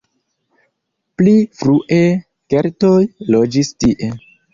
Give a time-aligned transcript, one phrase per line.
[1.21, 1.99] Pli frue
[2.53, 2.97] keltoj
[3.37, 4.11] loĝis tie.